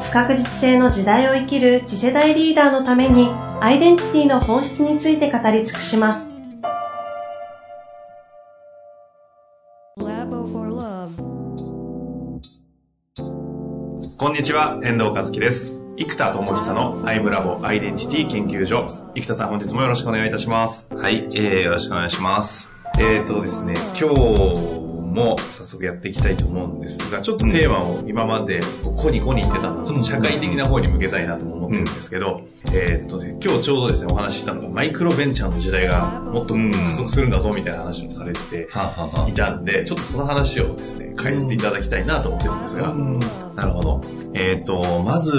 [0.00, 3.28] 不確実性の時代を生きる次世代リーダーのために
[3.60, 6.26] アイデンティティの本質について語り尽くします。
[14.16, 15.80] こんにちは、遠藤和樹です。
[15.96, 18.86] 生田智久のアイムラボアイデンティティ研究所。
[19.14, 20.86] 生田さん本日もよろしくお願いいたします。
[20.90, 22.68] はい、えー、よろしくお願いします。
[22.98, 28.60] えーとですね、今日も早速やっていきたいと思うんですが、ちょっとテーマを今まで
[28.96, 38.68] コニコニ言ってたの、ちょっと社会的な方に向けたいなと思ってるんですけど、うん、えー、っとね、今日ちょうどですね、お話ししたのが、マイクロベンチャーの時代がもっと加速するんだぞみたいな話をされて
[39.28, 42.94] いたんで、ちょっとその話をですね、解説いただきたいなと思ってるんですが。
[43.56, 44.00] なるほど。
[44.34, 45.32] えー、っと、まず、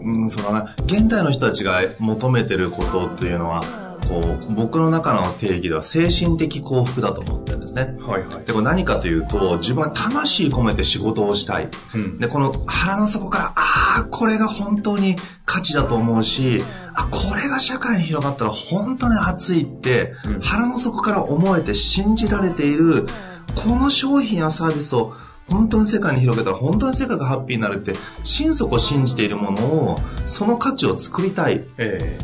[0.00, 3.62] うん、そのな、現代の人たちが求めてることというのは、
[4.08, 7.94] こう、僕の中の定義では精神的幸福だと思ってですね。
[8.06, 8.44] はいはい。
[8.44, 11.68] で、これ何かというと、自分は魂込めて仕事をしたい。
[11.94, 16.62] うん、で、この腹の底から、ああ、これが本当に価値だと思うし、
[16.94, 23.06] あ、これが社会に広がったら本当に熱いって、うん、腹の底から思えて信じられている、
[23.54, 25.14] この商品やサービスを
[25.50, 27.92] 本当に世界に広げたら本当に世界がハッピーになるって
[28.22, 31.64] 心底信じているものをその価値を作りたい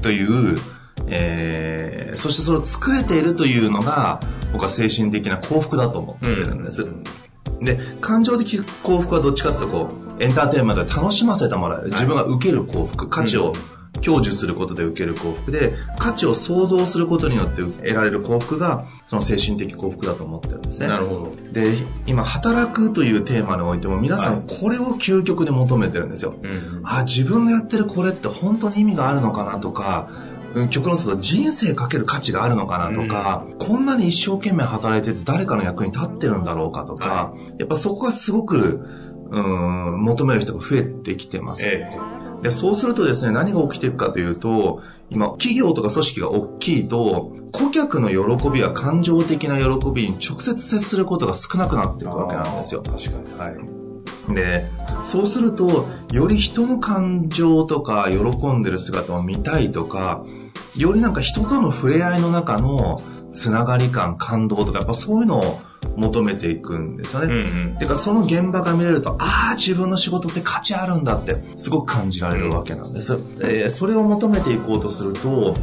[0.00, 0.56] という、
[1.08, 4.20] えーえー、そしてそれを作れているというのが
[4.52, 13.52] 僕は精神的な幸福だと思っているんです、うん、で感情的幸福はどっちかっていうとこうエンターテインメントで楽しませてもらえる自分が受ける幸福価値を、
[14.00, 20.88] 享受することで受ける幸福で、価値を想像することによって得られる幸福が、その精神的幸福だと思ってるんですね。
[20.88, 21.52] なるほど。
[21.52, 21.74] で、
[22.06, 26.30] 今、働くというテーマにおいても、皆さんこれを究極で求めてるんですよ。
[26.30, 26.40] はい、
[27.00, 30.08] あ、自分がやってるこれって本当に意味があるのかなとか、
[30.68, 38.80] 極論すると人生かける価値があるのかなとか、うん、こんなに一生懸命働いてて誰かの役に立ってるんだろうかとか、はい、やっぱそこがすごく、
[39.30, 41.66] うん、求める人が増えてきてます。
[41.66, 52.82] ええ、でそうするとですね、何が起きていくかというと、今、企業とか組織が大きいと、顧客の喜びや感情的な喜びに直接接することが少なくなっていくわけなんですよ。
[52.82, 53.04] 確
[53.36, 53.56] かに。
[53.56, 53.78] はい。
[54.34, 54.66] で、
[55.04, 60.24] そうすると、より人の感情とか喜んでる姿を見たいとか、
[60.78, 63.02] よりなんか人との触れ合いの中の
[63.32, 65.60] つながり感、感動とか、やっぱそういうのを
[65.96, 67.26] 求めていくんですよね。
[67.26, 73.18] うんうん、てか、その現場が見れると、ああ、自分の仕事って価値あるんだって、すごく感じられるわけなんです。
[73.40, 75.54] えー、それを求めていこうとすると、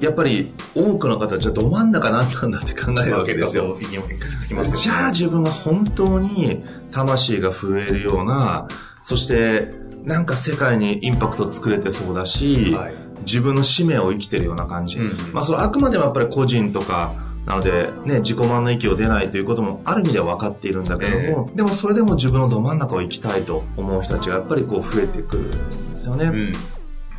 [0.00, 3.76] やっぱり多くの方じゃあど真ん中何なんだって考えるわけですよ。
[3.78, 8.66] じゃあ自分が本当に魂が震えるような、
[9.02, 9.72] そして
[10.04, 14.98] なんか世界にインパクト作れてそうだし、はい、自分の使命を生きてるような感じ。
[14.98, 17.14] うん、まあそれあくまでもやっぱり個人とか、
[17.46, 25.50] なので、ね、自己満の域を出ないということもある意味では分かっているんだけども、えー、でもそれでも自分のど真ん中を行きたいと思う人たちがやっぱりこう増えてくるん
[25.90, 26.26] ですよね。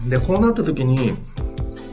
[0.04, 1.16] うん、で、こうなった時に、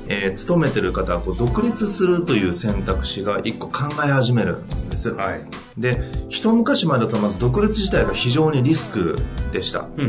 [0.09, 5.11] えー、勤めてる方はこう独立するという選択肢が一個考え始めるんです。
[5.11, 5.41] はい、
[5.77, 9.17] で、一昔前だとまず独立自体が非常にリスク
[9.53, 9.87] でした。
[9.97, 10.07] うん、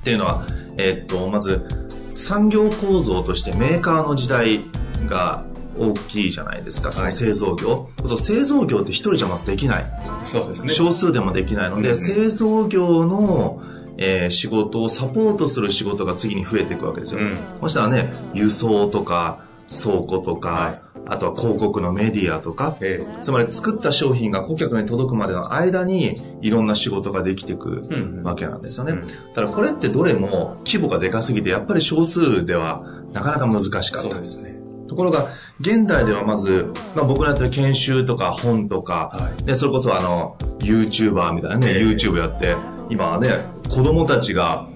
[0.00, 0.44] っていうのは、
[0.78, 1.85] えー、っと、まず
[2.16, 4.64] 産業構造としてメーカーの時代
[5.06, 5.44] が
[5.78, 7.70] 大きいじゃないですか、その製造業。
[7.98, 9.86] はい、そう製造業って一人じゃまずできない。
[10.24, 10.72] そうですね。
[10.72, 13.62] 少数でもできないので、うん、製造業の
[13.98, 17.20] えー、仕事をサポートする仕事が次に増えていくわけですよ。
[17.20, 19.40] うん、そしたらね、輸送とか、
[19.70, 27.82] 倉庫とか、はい、あとは広告のメディアとか、えー、つまり作った商品が顧客に届くまでの間にいろんな仕事ができていく
[28.24, 28.92] わけなんですよね。
[28.92, 34.10] うんうん、ただこれってどれも規模がでかすぎてやっぱり少数ではなかなか難しかった。
[34.10, 34.56] そうですね。
[34.88, 35.28] ところが、
[35.60, 42.56] 現代ではまず、まあ僕のやってる研修とか本とか、はい、で、それこそあの、YouTuber みたいなね、えー、YouTube やって、
[42.88, 43.30] 今はね、
[43.68, 44.68] 子供たちが、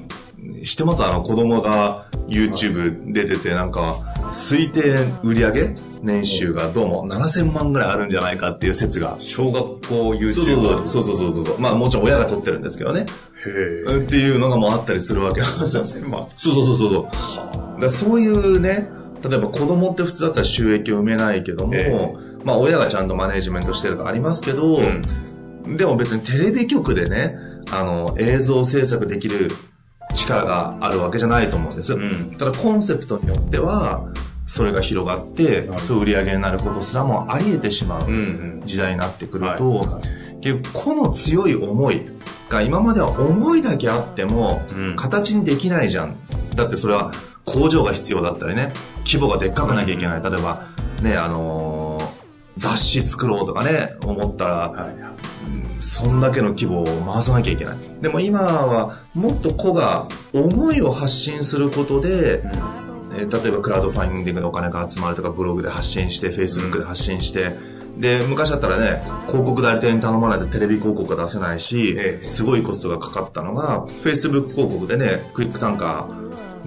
[0.65, 1.05] 知ってます？
[1.05, 3.99] あの子供が YouTube 出ててなんか、
[4.31, 9.17] 推定売上年収がどうも7000万ぐらいあるんじゃないかっていう説が。
[9.21, 11.61] 小学校 YouTuber そうそうそうそうそう。
[11.61, 13.07] まあもちろん親が撮ってるんですけどね。
[13.47, 15.83] へっていうのがもうあったりするわけなんですよ。
[15.85, 16.27] 7000万。
[16.37, 17.09] そうそうそうそ
[17.79, 17.81] う。
[17.81, 18.89] だそういうね、
[19.23, 27.37] 例えば子供って普通だったら収益を埋めないけども、まあ親がちゃんとマネジメントしてるとありますけど、うん、でも別にテレビ局でね、
[27.73, 29.49] あの、映像制作できる
[30.15, 31.95] 力があるわけじゃないと思うんです。
[31.95, 34.09] うんただコンセプトによっては、
[34.47, 38.03] それが広がって、そういう売り上げになることすらもあり得てしまう。
[38.65, 42.03] 時代になってくると、はい結局個の強い思い
[42.49, 46.17] が今までは思いだけあってもうん形にできないじゃん。
[46.57, 47.13] だってそれは
[47.45, 48.73] 工場が必要だったりね、
[49.05, 50.23] 規模がでっかくなきゃいけない。
[50.23, 50.63] 例えば、
[51.03, 52.21] ね、あのー
[52.57, 55.30] 雑誌作ろうとかね、思ったら、はい
[55.81, 57.77] そんだけの規模を回さなきゃいけない。
[58.01, 62.81] でも今はもっと個が思いを発信することで、えー
[63.13, 67.51] 例えばクラウドファンディングでお金が集まるとかブログで発信して、Facebook で発信して、
[67.99, 76.09] で、昔だったらね、広告代理店に頼まないとテレビ広告が出せないし、ええすごいコストがかかったのが、Facebook 広告でね、クイック単価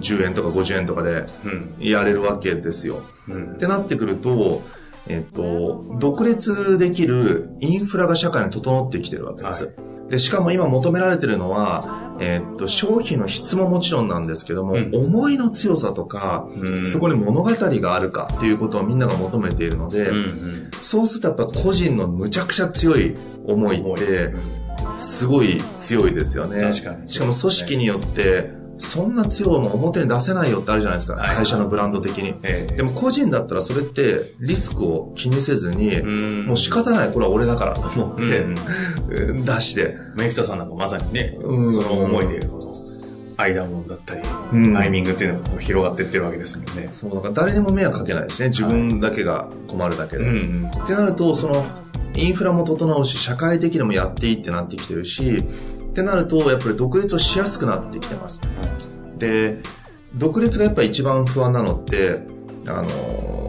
[0.00, 1.74] 10円とか50円とかでうん。
[1.80, 3.00] やれるわけですよ。
[3.28, 3.56] うんっ。
[3.56, 4.62] てなってくると、
[5.08, 9.66] えっと、独立できるインフラが社会に整ってきてるわけです。
[9.66, 9.70] は
[10.08, 20.70] で、しかも今求められてるのは、えっと、商品の質ももちろんなんですけども、うん思いの強さとか、うんそこに物語があるかっていうことをみんなが求めているので、うんうん。
[20.82, 23.14] そうするとやっぱ個人のむちゃくちゃ強い
[23.46, 24.34] 思いって、
[24.98, 26.72] すごい強いですよね。
[26.72, 26.92] しか
[27.26, 31.14] も組織によって、そんな強いもの表に出せないよってあるじゃないですか。
[31.14, 32.34] はい会社のブランド的に。
[32.42, 39.96] ええでも個人だったらそれってリスクを気にせずに、んもう仕方ない、これは俺だからと思って、うん出して。
[40.16, 42.74] メフタさんなんかまさにね、うんその思いで、この、
[43.36, 44.22] 間もんだったり、
[44.52, 46.90] うんタイミングっていうのが広がっていってるわけですもんね。
[46.92, 50.24] そう、だから誰にも迷惑かけないしね、自分だけが困るだけで。
[50.24, 51.64] んってなると、その、
[52.16, 55.44] インフラも整うし、社会的にもやっていいってなってきてるし、
[55.94, 58.40] ってなると、やっぱり独立をしやすくなってきてます。
[59.16, 59.60] で、
[60.16, 62.18] 独立がやっぱり一番不安なのって、
[62.66, 63.44] あのー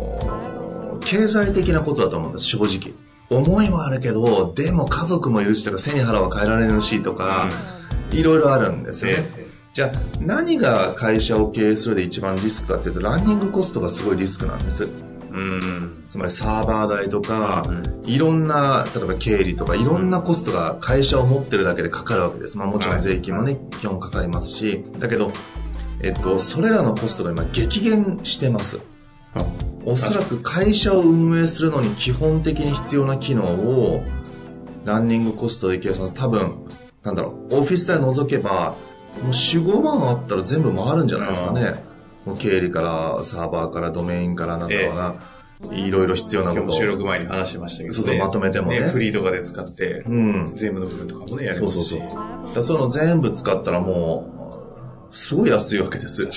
[1.05, 2.93] 経済的なことだと思うんです、正直。
[3.29, 7.47] 思いはあるけど、でも家族もいるしとか、背に腹は変えられぬしとか、
[8.11, 9.15] いろいろあるんですよ
[9.73, 14.87] じゃあ、何が会社を経営するで一番リスクかっていうと、ランニングコストがすごいリスクなんです。
[15.31, 16.04] うん。
[16.15, 17.65] つまりサーバー代とか、
[18.05, 22.57] いろんな、例えば経理とか、いろんなコストが会社を持ってるだけでかかるわけです。
[22.57, 25.33] まあもちろん税金もね、基本かかりますし、だけど、
[25.99, 28.79] えっと、それらのコストが今激減してます。
[29.83, 34.01] おそらく会社を運営するのに基本的に必要な機能を、
[34.85, 36.19] ランニングコストで計算する。
[36.21, 36.65] 多分、
[37.03, 38.73] なんだろう、オフィス代除けば、
[39.21, 41.83] もう4、5万あったら全部回るんじゃないですかね。
[42.25, 45.15] もう経理から、サーバーから、ドメインから、なんだろうな、
[45.71, 46.81] いろいろ必要なことを。
[46.81, 50.45] 録前に話してましたけど、そうそうまとめてもねフリーとかで使って、うん。
[50.47, 51.89] 税務の部分とかもね、やりますし。
[51.89, 52.55] そうそうそう。
[52.55, 54.49] だそういうの全部使ったらも
[55.11, 56.27] う、すごい安いわけです。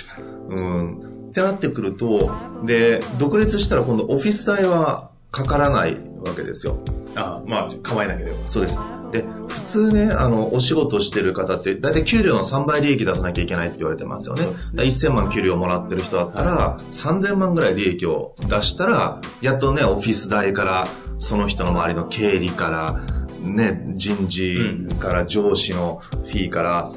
[0.48, 1.28] うん。
[1.30, 2.30] ってなってくると、
[2.64, 5.94] で、独立したら今度オフィス代はかからない
[6.24, 6.78] わけですよ。
[7.14, 8.36] あまあ、構えなければ。
[8.48, 8.78] そうです。
[9.10, 14.42] で、普通ね、あの、お仕事してる方って、だいたい給料の3倍利益出さなきゃいけないって言われてますよね。
[14.42, 20.86] そうですだから1000万給料もらってる人だったら、3000万ぐらい利益を出したら、やっとね、オフィス代から、
[21.18, 23.00] その人の周りの経理から、
[23.40, 26.90] ね、人事から上司のフィーから、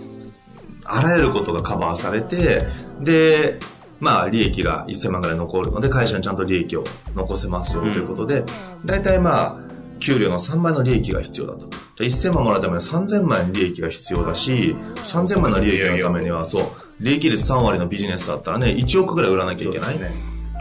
[0.83, 2.67] あらゆることがカバーされて、
[2.99, 3.59] で、
[4.01, 6.83] まあ、利益が1000万ぐらい残るので、会社にちゃんと利益を
[7.15, 8.43] 残せますよということで、
[8.83, 9.70] 大体まあ、
[10.01, 11.59] 給料の3倍の利益が必要だと。
[11.59, 16.63] じゃあ1000万もらうためには3000万円利益が必要だし、3000万の利益のためには、そう、
[16.99, 19.93] 利益率3割のビジネスだったらね、1億ぐらい売らなきゃいけない。
[19.93, 20.11] そうね。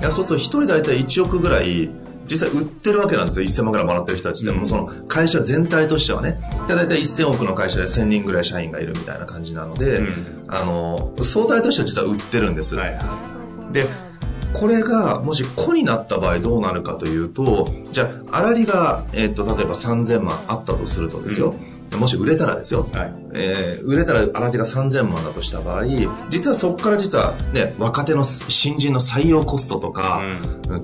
[0.00, 1.90] いやそうすると1人大体1億ぐらい、
[2.30, 3.46] 実際売ってるわけなんですよ。
[3.46, 4.52] 1000万ぐらいもらってる人たちって。
[4.52, 6.40] うんもうその会社全体としてはね。
[6.68, 12.76] で大体1000億の会社で1000人ぐらい社員がいるみたいな感じなので、うんあの、総体としては実は売ってるんです。
[12.76, 12.98] はい。
[13.72, 13.86] で、
[14.52, 21.54] これが、もし個になった場合どうなるかというと、じゃあ、粗利が、えっ、と、例えば3000万あったとするとですよ。
[21.96, 22.88] もし売れたらですよ。
[22.92, 23.14] はい。
[23.34, 25.84] えー売れたら粗利が3000万だとした場合、
[26.28, 30.22] 実はそこから実はね、若手の新人の採用コストとか、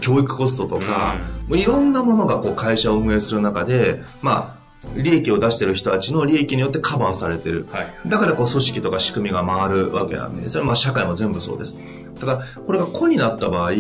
[0.01, 4.56] 教育コストとか、もういろんなものがこう会社を運営する中で、まあ、
[4.95, 7.67] 利益を出してる人たちの利益によってカバーされてる。
[7.71, 7.87] はい。
[8.07, 11.77] だからこう組織とか仕組みが回るわけなんで、それはまあ社会も全部そうです。
[12.19, 13.73] ただ、これが個になった場合、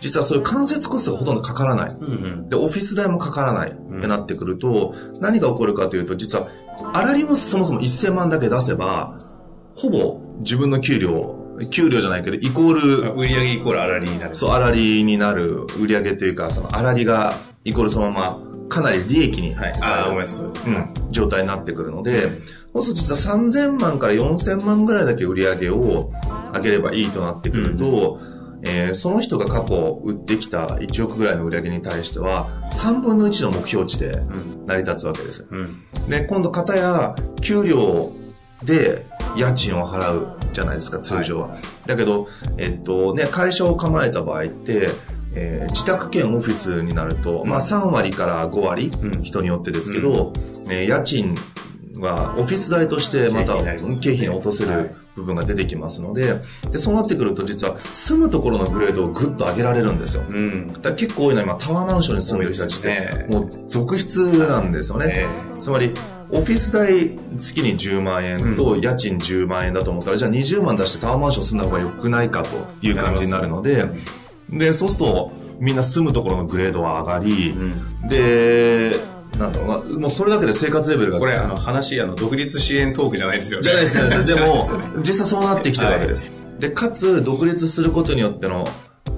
[0.00, 1.90] 実はそういう間接コストがほとんどかからない。
[1.90, 2.08] うんう
[2.44, 2.48] ん。
[2.48, 6.48] で、オフィス代もかからないってなってくると、何が起こるかというと、実は、
[6.92, 9.16] 粗利もそもそも1000万だけ出せば、
[9.74, 11.36] ほぼ自分の給料、
[11.70, 14.34] 給料じゃないけど、イコール、売上イコール粗利になる。
[14.34, 17.34] そう、粗利になる売上というか、その粗利が
[17.64, 19.72] イコールそのまま、かなり利益にはい。
[19.72, 20.28] 使ああ、ごえる
[21.10, 22.28] 状態になってくるので、
[22.72, 26.12] そうすると実は3000万から4000万ぐらいだけ売り上げを
[26.52, 28.20] 上げればいいとなってくると、
[28.64, 34.66] えーその人が過去売ってきた1億ぐらいの売り上げに対しては、3分の1の目標値でうん。
[34.66, 35.46] 成り立つわけです。
[35.48, 35.82] うん。
[36.08, 38.12] で、今度、方や、給料
[38.64, 39.06] で
[39.36, 41.56] 家賃を払うじゃないですか、通常は。
[41.86, 44.88] だけど、えっとね、会社を構えた場合って、
[45.36, 49.22] えー自宅兼オフィスになると、まあ3割から5割、うん。
[49.22, 50.32] 人によってですけど、
[50.68, 51.34] えー家賃
[51.98, 54.76] はオフィス代としてまた経費に落とせはい。
[54.84, 56.34] る部分が出てきますので、
[56.70, 60.22] で、そうなってくると実は住むところのグレードをぐっと上げられるんですよ。
[60.28, 60.72] うん。
[60.82, 65.10] だ結構多いのは今タワーマンションに住んでる人たちって、もう続出なんですよね。
[65.16, 65.26] え
[65.58, 65.94] つまり、
[66.30, 72.50] オフィス代月に10万円と家賃10万円だと思ったら、じゃあ20万出してタワーマンション住んだ方が良くないかと
[72.86, 73.86] いう感じになるので、
[74.50, 78.92] で、そうするとみんな住むところのグレードは上がり、うんで、
[79.38, 81.18] なんだろうな、もうそれだけで生活レベルが。
[81.18, 83.64] これ、あの、話、あの、独立支援トークじゃないですよね。
[83.64, 84.16] じゃないですよね。
[84.24, 86.30] でも実際そうなってきてるわけです。
[86.58, 88.66] で、かつ、独立することによっての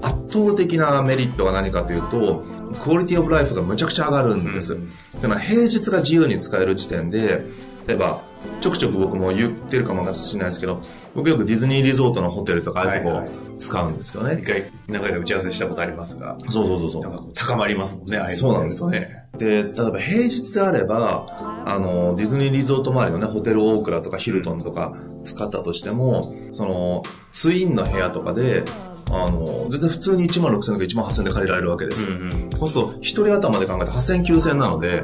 [0.01, 2.43] 圧倒的なメリットが何かというと、
[2.83, 4.73] クオリティオブライフがむちゃくちゃ上がるんです。
[4.73, 4.89] うん
[5.21, 7.43] だから平日が自由に使える時点で、
[7.87, 8.21] 例えば、
[8.61, 10.81] ちょくちょく僕も言ってるかもしれないですけど、
[11.15, 13.23] 僕よくディズニーリゾートのホテルとかああいうとこ
[13.57, 14.39] 使うんですけどね。
[14.41, 17.11] 一回、長いで打ち合わせしたことありますが、そうそうそうそうなん。
[17.11, 19.25] か高まりますもんね、ああいそうなんですのね。
[19.37, 24.93] で、例えば平日であれば、あの、ディズニーリゾート周りのね、ホテルオークラとかヒルトンとか
[25.23, 27.03] 使ったとしても、その、
[27.33, 28.63] ツインの部屋とかで、
[29.11, 32.11] あの、全然普通に1万6000とか1万8000で借りられるわけですよ。
[32.11, 32.49] ん。
[32.59, 35.03] そうすると、一人頭で考えて8000、9000なので、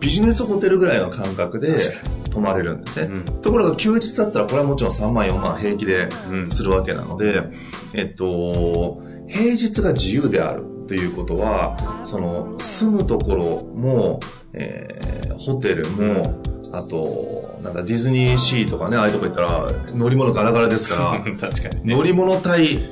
[0.00, 1.78] ビジネスホテルぐらいの感覚で
[2.36, 3.06] 泊まれるんですね。
[3.06, 7.42] うんところが休日だったら、これはもちろん3万、4万平気でうんするわけなので、
[7.94, 14.20] えっと、平日が自由であるということは、その、住むところも、
[14.52, 16.40] えーホテルも、
[16.72, 21.94] あと、なんだ、ディズニーシーとかね、ああいうとこ行ったら、乗り物ガラガラですから、 確かにね。
[21.94, 22.88] 乗り物対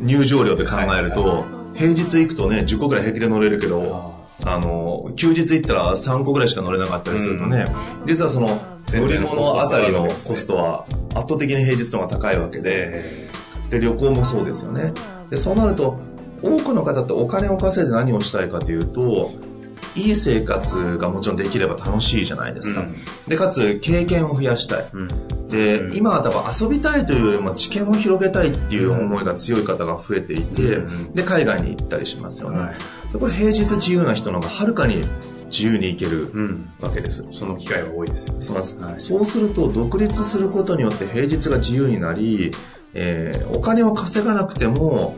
[0.00, 1.44] 入場料で考えると、
[1.74, 7.66] 平日行くとね、10個ぐらい平気で乗れるけど、あの、休日行ったら3個ぐらいしか乗れなかったりするとね、
[8.06, 13.28] 実はその、乗り物あたりのコストは圧倒的に平日の方が高いわけで、
[13.70, 14.92] で、旅行もそうですよね。
[15.30, 15.98] で、そうなると、
[16.42, 19.30] 多くの方ってお金を稼いで何をしたいかというと、
[19.98, 22.80] いい生活がもちろんできれば楽しいじゃないですか。
[22.80, 24.86] うんで、かつ経験を増やしたい。
[24.92, 25.08] うん。
[25.48, 32.58] で、うん今は多分遊びたいというよりも知見を広げたいっていう思いが強い方が増えていて、うんで、海外に行ったりしますよね。
[32.58, 32.74] はい
[33.12, 35.02] でこれ平日自由な人の方がはるかに
[35.50, 36.70] 自由に行けるうん。
[36.80, 37.24] わけです。
[37.32, 38.42] その機会は多いですよね。
[38.42, 42.50] そうす、はいそうすると、独立することによって平日が自由になり、
[42.94, 45.16] えーお金を稼がなくても、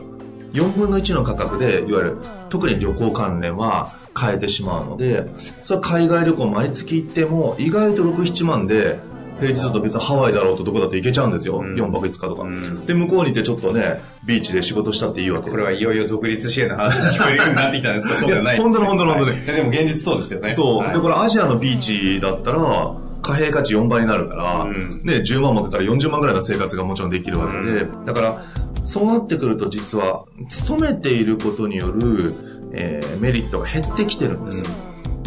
[0.53, 2.17] 4分の1の価格で、いわゆる、
[2.49, 5.25] 特に旅行関連は買えてしまうので、
[5.63, 8.99] それは海外旅行毎月行っても、意外と6、7万で、
[9.39, 11.57] 平日だと別にハワイだろうとどこだって行けちゃうんですよ。
[11.59, 18.15] うん4泊5日とか、うんで、向こうに行ってちょっとね、ビーチで仕事したっていいわけこれはいよいよ独立支援の話に聞こえるようになってきたんですか？
[18.17, 18.57] そうじゃない。
[18.59, 20.51] 本当に本当に本当にはいでも現実そうですよね。
[20.51, 20.77] そう。
[20.83, 24.89] はいで、これアジアのビーチだったら、貨幣価値4倍になるから、うん。
[25.03, 28.45] ね、10万持ってたら40万ぐらいの生活がもちろんできるわけで、だから、
[28.85, 32.33] そうなってくると実は、勤めていることによる、
[32.73, 34.63] えーメリットが減ってきてるんです。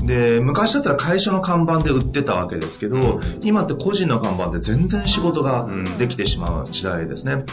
[0.03, 7.45] で、昔だったら会社の看板で売ってたわけですけど、今って個人の看板で全然仕事ができてしまう時代ですね。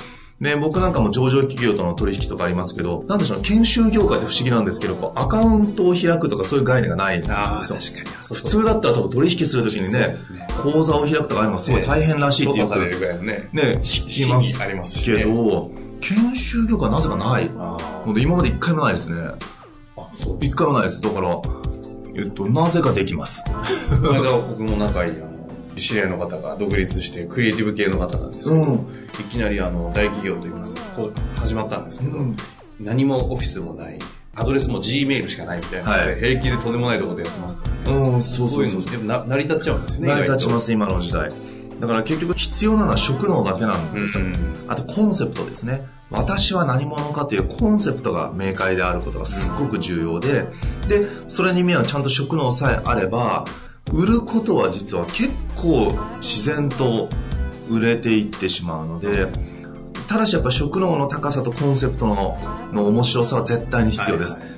[0.41, 7.31] で、僕なんかも上場企業との取引とかありますけど、なんでしょうね、研修業界って不思議なんですけど、こうアカウントを開くとかそういう概念がないんです
[7.71, 7.99] よ。
[8.23, 10.15] 普通だったら多分取引するときにねね
[10.63, 13.49] 口座を開くとかああいうのがすごい大変らしいってよく、操作されるぐらいのね。
[13.53, 15.69] ね、聞きますありますしねけど、
[16.01, 19.17] 研修業界はなぜかないあので今まで一回もないですね。
[20.41, 21.01] 一回もないです。
[21.01, 21.39] だから、
[22.15, 23.43] えっと、なぜかできます。
[24.01, 25.13] この間僕も仲いい、
[25.81, 28.73] 知り合いの方が独立して、クリエイティブ系の方なんですけど、うん
[29.19, 32.35] いきなりあの、大企業といいますこう始まったんですけど、うん
[32.79, 33.99] 何もオフィスもない、
[34.35, 40.07] アドレスも Gmail しかないみたいなので、はい平気でとんでもないところでやってますとうん、そうそうそうでもな成り立っちゃうんですよね。。
[40.07, 41.29] 成り立ちますす、今の時代。
[41.79, 44.25] だから結局必要なのは職能だけなんですよ。
[44.25, 44.33] うん
[44.67, 45.85] あとコンセプトですね。
[46.11, 50.45] 私は何者かというコンセプトが明快であることがすっごく重要で、
[50.87, 53.45] で、それに見合うちゃんと職能さえあれば、
[53.93, 57.09] 売ることは実は結構自然と
[57.69, 59.27] 売れていってしまうので、
[60.07, 62.37] ただしやっぱ職能の高さとコンセプトの
[62.71, 64.37] の面白さは絶対に必要です。
[64.37, 64.51] はいはい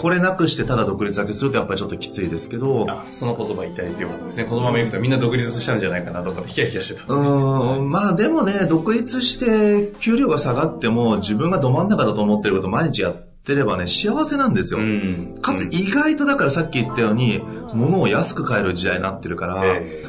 [0.00, 4.46] これなくしてただ独立だけするとやっぱりちょっときついですけど、あその言葉言いたいてよかったですね。
[4.46, 7.04] このまま行くとみんな独立したんじゃないかなとかヒヤヒヤしてた。
[7.12, 14.80] うーん、まあでもね、独立して給料が下がっても自分がど真ん中だと思ってることを毎日やってればね、幸せなんですよ。
[14.80, 15.38] ん。
[15.40, 17.40] かつ意外とだからさっき言ったように、
[17.74, 20.02] 物を安く買える時代になってるから、え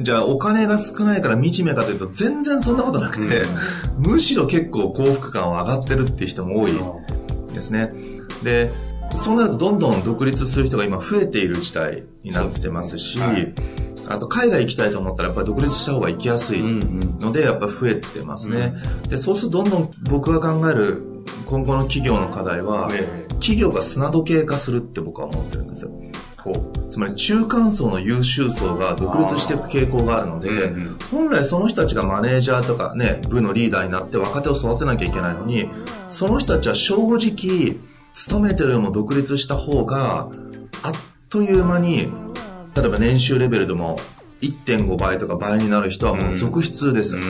[0.00, 3.42] じゃあお金が少ないから惨めかというと全然そんなことなくて、
[3.98, 6.72] むしろ結構幸福感は上がってるっていう人も多い
[7.52, 7.92] ですね。
[8.42, 8.70] で、
[9.16, 13.54] そうなるとどんどん独立する人が今増えている時代になってますし、そうですね。
[14.08, 18.74] あと海外行きたいと思ったらやっぱり独立した方が行きやすいので、やっぱり増えてますね。
[19.08, 21.02] で、そうするとどんどん僕が考える
[21.52, 22.88] 今後の企業の課題は、
[23.32, 25.90] 企業が砂時計化するって僕は思ってるんですよ。
[26.88, 35.68] つまり中間層の優秀層が独立していく傾向があるので、うんうん、本来その人たちがマネージャーとかね、部のリーダーになって若手を育てなきゃいけないのに、
[36.08, 37.76] その人たちは正直、
[38.14, 40.30] 勤めてるよりも独立した方が、
[40.82, 40.92] あっ
[41.28, 42.10] という間に、
[42.74, 43.98] 例えば年収レベルでも
[44.40, 47.16] 1.5倍とか倍になる人はもう続出です。
[47.16, 47.22] うん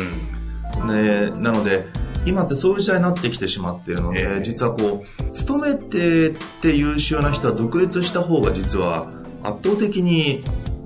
[0.80, 1.86] うん、ね、なので、
[2.24, 9.08] 今ってそういう時代になってきてしまっているので、えー、実はこう、勤めてって優秀な人は独立した方が実は
[9.42, 10.40] 圧倒的に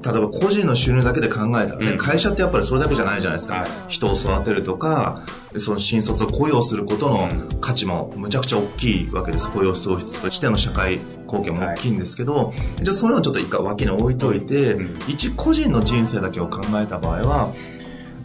[0.07, 3.55] 例えば個人の収入だけで考えたらね、うん、会社ってやっぱりそれだけじゃないじゃないですか。
[3.55, 5.25] はい、人を育てるとか、
[5.59, 7.29] その新卒を雇用することの
[7.61, 9.51] 価値もむちゃくちゃ大きいわけです。
[9.51, 17.53] 雇用創出としての社会貢献も大きいんですけど、はい、じゃあそういうのをちょっと一回脇に置いといて、うん、一個人の人生だけを考えた場合は、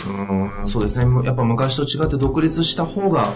[0.09, 1.25] うん、そうですね。
[1.25, 3.33] やっぱ昔と違って独立した方が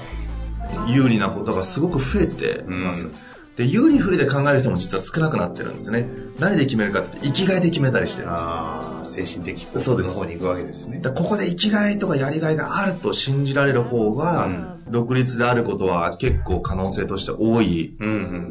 [0.87, 3.07] 有利なことがすごく増えています。
[3.07, 3.13] うん
[3.55, 6.09] で、有利不利で考える人も実は少なくなってるんですね。
[6.39, 8.43] 何で決めるかって生きがいで決めたりしてるんです。
[8.45, 11.01] ああ、精神的そうの方に行くわけですね。
[11.01, 17.95] ここで生きがいとかやりがいがあると信じられる方が、うん、独立であることは結構可能性として多い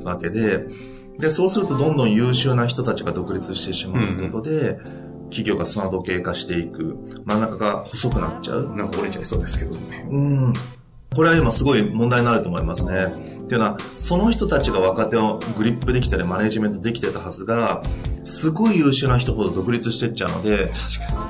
[0.04, 5.03] わけで、うんうん、で、そうするとどんどん優秀な人たちが独立してしまうことで、うんうん
[5.34, 6.96] 企業が砂時計化していく。
[7.24, 8.76] 真ん中が細くなっちゃう。
[8.76, 10.06] なんか折れちゃいそうですけどね。
[10.08, 10.52] うん。
[11.14, 13.34] これは今すごい問題になると思いますね。
[13.44, 17.82] っていうのは、その人たちが若手をグリップできたりマネジメントできてたはずが、
[18.22, 20.72] すごい優秀な人ほど独立してっちゃうので、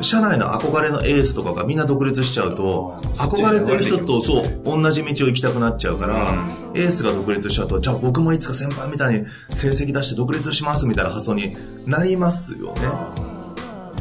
[0.00, 6.34] 社内の憧れのエースとかがみんな独立しちゃうと、憧れてる人とそう、同じ道を行きたくなっちゃうから、
[6.74, 13.23] エースが独立しちゃうと、じゃあ僕もいつか先輩みたいに成績出して独立しますみたいな発想になりますよね。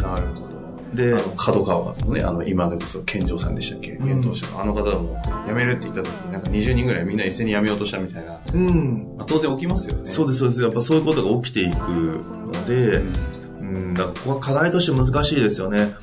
[0.03, 0.53] なるほど。
[0.93, 3.93] で、角川のね、あの、今でこそ健常さんでしたっけ？
[3.93, 4.61] 現当者の。
[4.61, 8.39] あの方も辞めるって言った時に、なんか20人ぐらいみんな一斉に辞めようとしたみたいな。
[8.53, 9.15] うん。
[9.17, 10.01] まあ、当然起きますよね。
[10.05, 10.61] そうです、そうです。
[10.61, 15.95] やっぱそういうことが起きていくので、うん、うん、だからここは課題として難しいですよね。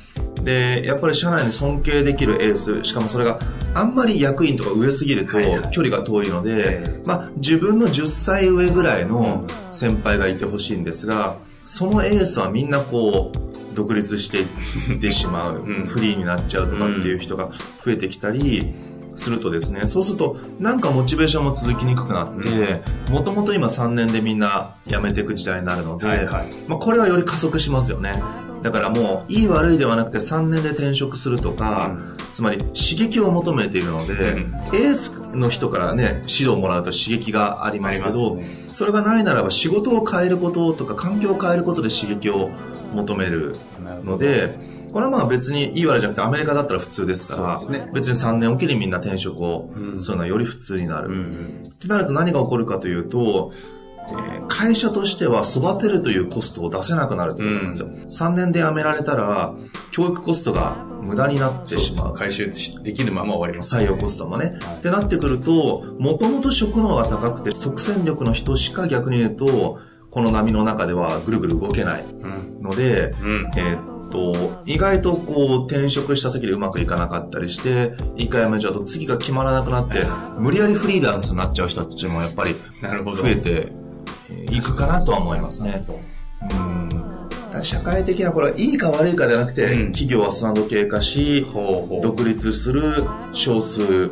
[0.43, 3.39] で、やっぱり社内に尊敬できるエース、しかもそれが
[3.73, 17.49] あんまり役員とか上すぎると距離が遠いので、まあ自分の10歳上ぐらいの先輩がいてほしいんですが、そのエースはみんなこう、独立していってしまう、フリーになっちゃうとかっていう人が
[17.83, 18.73] 増えてきたり
[19.15, 22.81] するとですね、そうするとなんかモチベーションも続きにくくなって、
[23.11, 28.21] もともと今3年でみんな辞めていく時代になるので、はいはい、まあ、これはより加速しますよね。
[28.61, 34.39] だからもう、いい悪いではなくて3年で転職するとか、うん、つまり刺激を求めているので、うん、
[34.73, 42.51] エースの人からね、指導をもらうと刺激がありますけど、ね、それがないならば仕事を変えることとか環境を変えることで刺激を
[42.93, 43.55] 求める
[44.03, 51.07] ので、これはまあ別にいい悪いじゃなくてアメリカだったら普通ですから、ね、別に3年おきにみんな転職をするのはより普通になる。
[51.07, 53.53] うんうん、ってなると何が起こるかというと、
[54.09, 57.87] えー、会社としては育てるというコストを出せなくなるってことなんですよ。
[57.87, 59.55] うん、3年で辞められたら、
[59.91, 62.13] 教育コストが無駄になってしまう。
[62.13, 62.51] 回収
[62.83, 63.75] できるまま終わります。
[63.75, 64.57] 採用コストもね。
[64.61, 69.79] はい、ってなってくると、もともと職能が高くて即戦力の人しか逆に言うと、
[70.11, 72.05] この波の中ではぐるぐる動けない
[72.61, 80.05] ので、うん、えー、っと、意外とこう転職した先でうまくいかなかったりして、一回辞めちゃうと次が決まらなくなって、
[80.37, 82.59] 無理やりフリーランスになっちゃう人たちもやっぱり増
[83.25, 83.71] えて
[84.53, 85.85] いくかなとは思いますね。
[86.51, 87.63] うん。
[87.63, 91.45] 社会的なこれはいいか悪いかじゃなくて、うん、企業は砂時計化し、
[92.01, 92.81] 独立する
[93.31, 94.09] 少数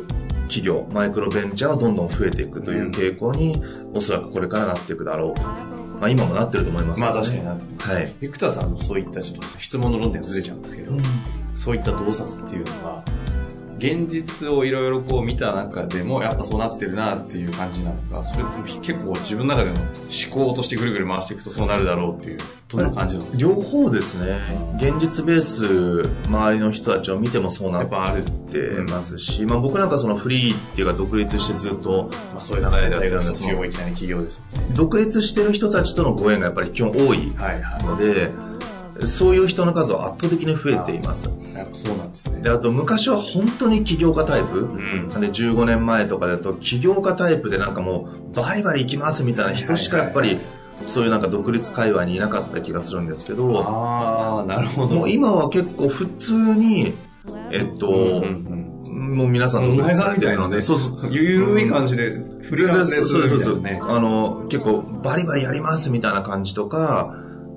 [0.48, 3.62] 企業、マイクロベンチャーはどんどん増えていくという傾向に、
[3.94, 5.34] おそらくこれからなっていくだろ
[5.76, 8.14] うまあ今もなってると思います、ね、まあ確かになはい。
[8.20, 11.02] ビクターさんのそういったちょっと質問の論点ずれちゃうんですけど、うん、
[11.54, 13.04] そういった洞察っていうのは、
[13.80, 18.44] 現実をいろいろこう見た中でも、やっぱそうなってるなっていう感じなのか、それ
[18.82, 22.38] 結構自分の中での思考としてぐるぐる回していくとそうなるだろうっていう、
[22.68, 23.42] どんな感じなんですか？
[23.42, 24.38] 両方ですね。
[24.76, 27.86] 現実ベース、周りの人たちを見てもそうな
[28.20, 28.58] って
[28.90, 33.60] ますし、まあ僕なんかそのフリーっていうか独立してずっと、まあそういう流れでやっんですけど。
[34.74, 38.49] 独立してる人たちとのご縁がやっぱり基本多いので、はいはい
[39.06, 41.30] そういう人の数は圧倒的に増えています。
[41.54, 42.42] やっぱそうなんですね。
[42.42, 50.38] で、あと昔は本当に起業家タイプ、うん、で15年前とかだと起業家タイプでなんかもうバリバリ行きますみたいな人しかやっぱり、
[50.86, 54.96] そういうなんか独立界隈にいなかった気がするんですけど、ああ、なるほど。
[54.96, 56.94] もう今は結構普通に、
[57.50, 60.60] えっと、うんうんうん、もう皆さんの前がみたいなね。
[60.60, 61.08] そうそう。
[61.10, 63.62] ゆるい感じで、フリーランスでそうそうそう。
[63.64, 67.14] あの、結構バリバリやりますみたいな感じとか、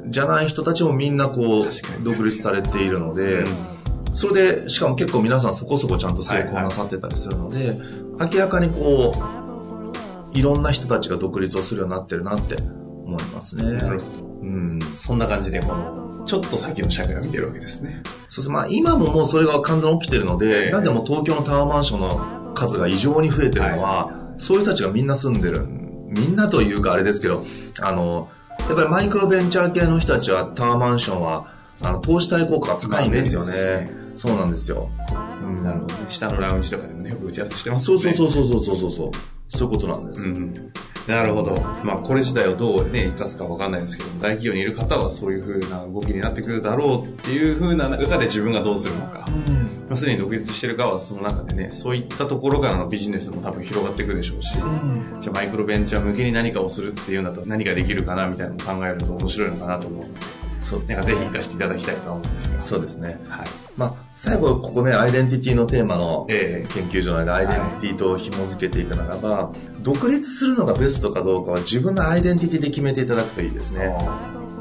[0.07, 3.43] じゃない人たちもみんなこう独立されているので、
[4.13, 7.77] それで、しかも結構皆さんそこそこちゃんと成功なさってたりするので、
[8.19, 9.11] 明らかにこ
[10.33, 12.55] う、いろんな人たちが独立をするようになってるなって
[13.05, 13.63] 思いますね。
[13.73, 14.27] なるほど。
[14.41, 14.79] うん。
[14.95, 18.01] そんな感じで、この、ちょっと先の社会が見てるわけですね。
[18.29, 18.49] そうです。
[18.49, 25.65] まあ今ももうそれが完全に起きてるので、ええなんでも東京のタワーマンションの数が異常に増えてるのは、そういう人たちがみんな住んでる。
[26.15, 27.45] みんなというかあれですけど、
[27.81, 31.47] あの、やっぱりマイクロベンチャー系の人たちはタワーマンションは、
[31.81, 34.03] あの、投資対効果が高いんですよまあ便利ね。
[34.13, 34.89] そうなんですよ。
[35.43, 36.05] うんなるほどね。
[36.09, 37.99] 下のラウンジとかでもね、よく打ち合わせしてますそう。
[37.99, 39.11] そうそうそうそうそうそう。
[39.49, 40.25] そういうことなんです。
[40.25, 40.53] うん。
[41.07, 41.55] なるほど。
[41.83, 49.25] まあ、これ自体をどうね、生かすかわかんないですけど、大企業にいる方はそういう風な動きになってくるだろうっていう風な中で自分がどうするのか。
[49.93, 54.63] まあすでに独立してる側はその中でね、そういったところからのビジネスも多分広がっていくでしょうし、じゃ
[55.31, 60.19] あマイクロベンチャー向けに何かをするっていうんだと何ができるかなみたいなのを考えると面白いのかなと思うので、
[60.61, 62.61] そうですなんかぜひ活かしていただきたいとは思うんですが。
[62.61, 63.19] そうですね。
[63.27, 63.47] はい。
[63.77, 69.51] まあ、最後、ここね、アイデンティティのテーマのええ研究所のアイデンティティと紐付けていくならば、
[69.81, 73.95] 独立するのがベストかどうかは自分のアイデンティティで決めていただくといいですね。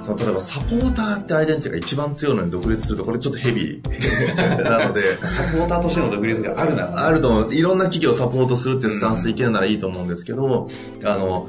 [0.02, 7.54] その例えばサポーターってアイデンティティが一番強いのに独立するとこれちょっとヘビー なので、サポーターとしての独立があるなら、あると思います。
[7.54, 10.68] いろんな企業をサポートするっていうスタンスでいけるならいいと思うんですけど、
[11.04, 11.48] あの、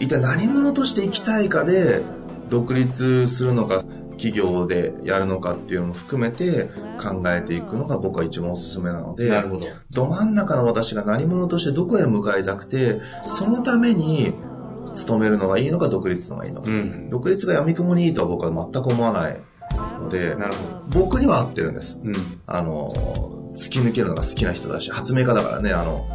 [0.00, 2.00] 一体何者として生きたいかで、
[2.48, 6.68] 独立するのか、企業でやるのかっていうのも含めて
[7.02, 9.66] 考えていくのが僕は一番おすすめなので、なるほど。
[9.90, 14.32] ど真ん中の私が何者としてどこへ向かいたくて、そのために
[14.92, 16.70] 勤めるのがいいのか独立のがいいのか。
[16.70, 17.08] うん。
[17.10, 19.40] 独立が闇雲にいいとは僕は全く思わない
[20.00, 21.96] ので、なるほ僕には合ってるんです。
[21.96, 22.02] ど。
[22.04, 22.12] うん。
[22.46, 22.90] あの、
[23.54, 26.06] 突き抜けるのが好きな人だし、発明家だからね、あの、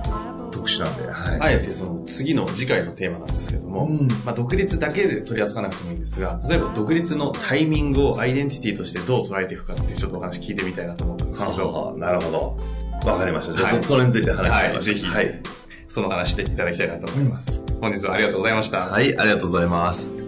[0.52, 1.10] 特殊なんで。
[1.10, 1.42] はい。
[1.42, 12.58] あえてその次の次回のテーマなんですけども、うんまあ独立だけで取り扱わなくてもいいんですが、例えば独立のタイミングをアイデンティティとしてどう捉えていくかってちょっとお話聞いてみたいなと思ったんですけど、はははなるほど。
[13.06, 13.54] わかりました。
[13.56, 14.96] じゃあ、それについて話してみましょう。
[14.96, 15.57] はいぜひはい。
[15.88, 17.62] その話していただきたいなと思います。
[17.80, 18.86] 本日はありがとうございました。
[18.88, 20.27] はい、ありがとうございます。